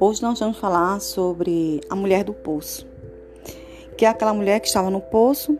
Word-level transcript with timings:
Hoje 0.00 0.20
nós 0.22 0.38
vamos 0.38 0.58
falar 0.58 1.00
sobre 1.00 1.80
a 1.88 1.96
mulher 1.96 2.24
do 2.24 2.34
poço, 2.34 2.86
que 3.96 4.04
é 4.04 4.08
aquela 4.08 4.34
mulher 4.34 4.60
que 4.60 4.66
estava 4.66 4.90
no 4.90 5.00
poço 5.00 5.58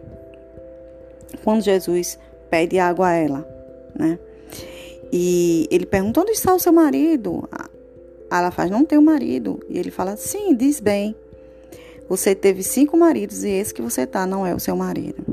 quando 1.42 1.62
Jesus 1.62 2.18
pede 2.50 2.78
água 2.78 3.08
a 3.08 3.12
ela, 3.12 3.48
né? 3.94 4.18
E 5.12 5.66
ele 5.70 5.86
pergunta: 5.86 6.20
onde 6.20 6.32
está 6.32 6.54
o 6.54 6.58
seu 6.58 6.72
marido? 6.72 7.48
Ela 8.30 8.50
faz: 8.50 8.70
não 8.70 8.84
tenho 8.84 9.00
marido. 9.02 9.60
E 9.68 9.78
ele 9.78 9.90
fala: 9.90 10.16
sim, 10.16 10.54
diz 10.54 10.80
bem. 10.80 11.16
Você 12.08 12.34
teve 12.34 12.62
cinco 12.62 12.96
maridos 12.96 13.44
e 13.44 13.48
esse 13.48 13.72
que 13.72 13.80
você 13.80 14.06
tá 14.06 14.26
não 14.26 14.46
é 14.46 14.54
o 14.54 14.60
seu 14.60 14.76
marido. 14.76 15.24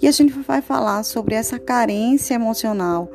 E 0.00 0.06
a 0.06 0.10
gente 0.12 0.32
vai 0.40 0.62
falar 0.62 1.02
sobre 1.02 1.34
essa 1.34 1.58
carência 1.58 2.34
emocional 2.34 3.10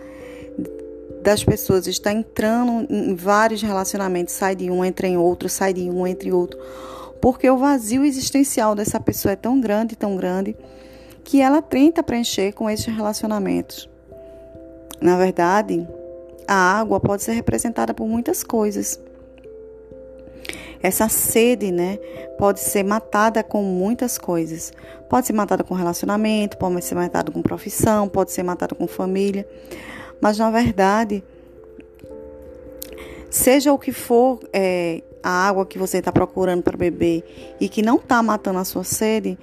das 1.24 1.44
pessoas 1.44 1.88
está 1.88 2.12
entrando 2.12 2.86
em 2.90 3.16
vários 3.16 3.62
relacionamentos, 3.62 4.34
sai 4.34 4.56
de 4.56 4.70
um, 4.70 4.84
entra 4.84 5.08
em 5.08 5.18
outro, 5.18 5.48
sai 5.48 5.74
de 5.74 5.90
um, 5.90 6.06
entra 6.06 6.28
em 6.28 6.34
outro, 6.34 6.60
porque 7.22 7.50
o 7.50 7.58
vazio 7.58 8.04
existencial 8.04 8.76
dessa 8.76 9.00
pessoa 9.00 9.32
é 9.32 9.36
tão 9.38 9.60
grande, 9.62 9.96
tão 9.96 10.18
grande, 10.18 10.56
que 11.24 11.40
ela 11.40 11.62
tenta 11.62 12.04
preencher 12.04 12.52
com 12.52 12.70
esses 12.70 12.94
relacionamentos. 12.94 13.90
Na 15.00 15.18
verdade, 15.18 15.88
a 16.46 16.80
água 16.80 17.00
pode 17.00 17.24
ser 17.24 17.32
representada 17.32 17.94
por 17.94 18.06
muitas 18.06 18.44
coisas. 18.44 19.00
Essa 20.84 21.08
sede, 21.08 21.72
né, 21.72 21.98
pode 22.38 22.60
ser 22.60 22.84
matada 22.84 23.42
com 23.42 23.64
muitas 23.64 24.18
coisas. 24.18 24.74
Pode 25.10 25.26
ser 25.26 25.32
matada 25.32 25.64
com 25.64 25.74
relacionamento, 25.74 26.58
pode 26.58 26.84
ser 26.84 26.94
matada 26.94 27.32
com 27.32 27.42
profissão, 27.42 28.10
pode 28.10 28.34
ser 28.34 28.44
matada 28.44 28.76
com 28.76 28.86
família. 28.86 29.48
Mas 30.20 30.38
na 30.38 30.52
verdade, 30.52 31.24
seja 33.30 33.72
o 33.72 33.80
que 33.80 33.94
for 33.94 34.42
é, 34.52 35.02
a 35.24 35.48
água 35.48 35.66
que 35.66 35.80
você 35.80 36.00
está 36.00 36.12
procurando 36.12 36.62
para 36.62 36.76
beber 36.76 37.56
e 37.62 37.70
que 37.70 37.82
não 37.82 37.96
está 37.96 38.22
matando 38.22 38.60
a 38.60 38.66
sua 38.66 38.84
sede, 38.84 39.40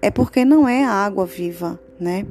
é 0.00 0.10
porque 0.10 0.46
não 0.46 0.66
é 0.66 0.82
água 0.82 1.26
viva, 1.26 1.78
né? 2.00 2.26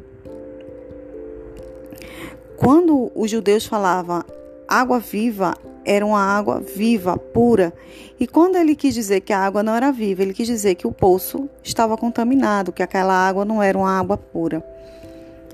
Quando 2.57 3.11
os 3.13 3.29
judeus 3.29 3.65
falavam 3.65 4.23
água 4.67 4.99
viva, 4.99 5.53
era 5.85 6.05
uma 6.05 6.19
água 6.19 6.59
viva, 6.59 7.17
pura. 7.17 7.73
E 8.19 8.27
quando 8.27 8.55
ele 8.55 8.75
quis 8.75 8.93
dizer 8.93 9.21
que 9.21 9.33
a 9.33 9.39
água 9.39 9.63
não 9.63 9.75
era 9.75 9.91
viva, 9.91 10.21
ele 10.21 10.33
quis 10.33 10.47
dizer 10.47 10.75
que 10.75 10.87
o 10.87 10.91
poço 10.91 11.49
estava 11.63 11.97
contaminado, 11.97 12.71
que 12.71 12.83
aquela 12.83 13.13
água 13.13 13.43
não 13.43 13.61
era 13.61 13.77
uma 13.77 13.99
água 13.99 14.17
pura. 14.17 14.63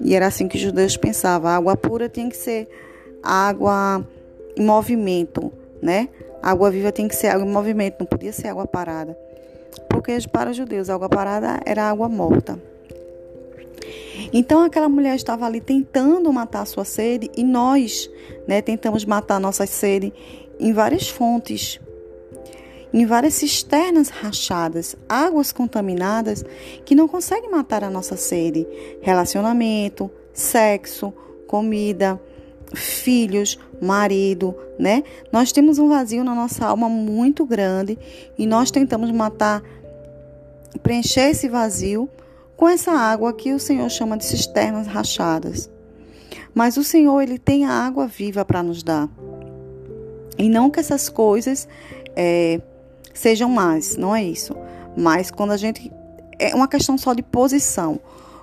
E 0.01 0.15
era 0.15 0.27
assim 0.27 0.47
que 0.47 0.55
os 0.55 0.61
judeus 0.61 0.95
pensavam. 0.95 1.49
A 1.49 1.55
água 1.55 1.75
pura 1.75 2.07
tem 2.07 2.29
que 2.29 2.37
ser 2.37 2.69
água 3.23 4.05
em 4.55 4.65
movimento, 4.65 5.51
né? 5.81 6.09
A 6.41 6.51
água 6.51 6.71
viva 6.71 6.91
tem 6.91 7.07
que 7.07 7.15
ser 7.15 7.27
água 7.27 7.45
em 7.45 7.51
movimento, 7.51 7.97
não 7.99 8.05
podia 8.05 8.31
ser 8.31 8.47
água 8.47 8.65
parada. 8.65 9.17
Porque 9.89 10.17
para 10.31 10.51
os 10.51 10.57
judeus, 10.57 10.89
a 10.89 10.95
água 10.95 11.09
parada 11.09 11.59
era 11.65 11.89
água 11.89 12.07
morta. 12.07 12.59
Então 14.33 14.61
aquela 14.61 14.89
mulher 14.89 15.15
estava 15.15 15.45
ali 15.45 15.61
tentando 15.61 16.31
matar 16.31 16.61
a 16.61 16.65
sua 16.65 16.85
sede 16.85 17.29
e 17.35 17.43
nós, 17.43 18.09
né, 18.47 18.61
tentamos 18.61 19.05
matar 19.05 19.35
a 19.35 19.39
nossa 19.39 19.65
sede 19.65 20.13
em 20.59 20.73
várias 20.73 21.07
fontes 21.07 21.79
em 22.93 23.05
várias 23.05 23.35
cisternas 23.35 24.09
rachadas, 24.09 24.95
águas 25.07 25.51
contaminadas 25.51 26.43
que 26.85 26.95
não 26.95 27.07
conseguem 27.07 27.49
matar 27.51 27.83
a 27.83 27.89
nossa 27.89 28.17
sede. 28.17 28.67
Relacionamento, 29.01 30.09
sexo, 30.33 31.13
comida, 31.47 32.19
filhos, 32.73 33.59
marido, 33.81 34.55
né? 34.77 35.03
Nós 35.31 35.51
temos 35.51 35.79
um 35.79 35.89
vazio 35.89 36.23
na 36.23 36.33
nossa 36.35 36.65
alma 36.65 36.89
muito 36.89 37.45
grande 37.45 37.97
e 38.37 38.45
nós 38.45 38.71
tentamos 38.71 39.11
matar, 39.11 39.63
preencher 40.81 41.29
esse 41.29 41.47
vazio 41.47 42.09
com 42.59 42.67
essa 42.67 42.91
água 42.91 43.31
que 43.31 43.53
o 43.53 43.59
Senhor 43.59 43.89
chama 43.89 44.17
de 44.17 44.25
cisternas 44.25 44.85
rachadas. 44.85 45.69
Mas 46.53 46.75
o 46.75 46.83
Senhor, 46.83 47.21
ele 47.21 47.39
tem 47.39 47.63
a 47.63 47.71
água 47.71 48.05
viva 48.05 48.43
para 48.43 48.61
nos 48.61 48.83
dar. 48.83 49.07
E 50.37 50.49
não 50.49 50.69
que 50.69 50.77
essas 50.77 51.07
coisas 51.07 51.69
é, 52.17 52.59
sejam 53.13 53.49
mais, 53.49 53.95
não 53.95 54.13
é 54.13 54.21
isso. 54.21 54.53
Mas 54.97 55.31
quando 55.31 55.51
a 55.51 55.57
gente. 55.57 55.89
É 56.37 56.53
uma 56.53 56.67
questão 56.67 56.97
só 56.97 57.13
de 57.13 57.23
posição. 57.23 57.97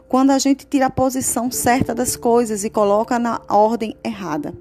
Quando 0.08 0.30
a 0.30 0.38
gente 0.38 0.66
tira 0.66 0.86
a 0.86 0.90
posição 0.90 1.50
certa 1.50 1.94
das 1.94 2.16
coisas 2.16 2.64
e 2.64 2.70
coloca 2.70 3.18
na 3.18 3.42
ordem 3.50 3.94
errada. 4.02 4.54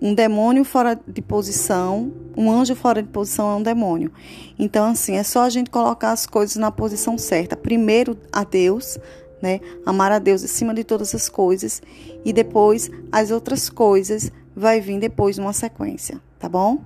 Um 0.00 0.14
demônio 0.14 0.64
fora 0.64 0.98
de 1.06 1.22
posição, 1.22 2.12
um 2.36 2.50
anjo 2.50 2.74
fora 2.74 3.02
de 3.02 3.08
posição 3.08 3.50
é 3.50 3.56
um 3.56 3.62
demônio. 3.62 4.12
Então, 4.58 4.86
assim, 4.90 5.16
é 5.16 5.22
só 5.22 5.42
a 5.42 5.50
gente 5.50 5.70
colocar 5.70 6.12
as 6.12 6.26
coisas 6.26 6.56
na 6.56 6.70
posição 6.70 7.16
certa. 7.18 7.56
Primeiro 7.56 8.16
a 8.32 8.44
Deus, 8.44 8.98
né? 9.40 9.60
Amar 9.84 10.12
a 10.12 10.18
Deus 10.18 10.44
acima 10.44 10.72
de 10.72 10.84
todas 10.84 11.14
as 11.14 11.28
coisas. 11.28 11.82
E 12.24 12.32
depois 12.32 12.90
as 13.10 13.30
outras 13.30 13.68
coisas 13.68 14.30
vai 14.54 14.80
vir 14.80 14.98
depois 14.98 15.38
numa 15.38 15.52
sequência, 15.52 16.20
tá 16.38 16.48
bom? 16.48 16.78